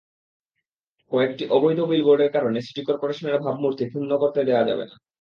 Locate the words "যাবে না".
4.69-4.95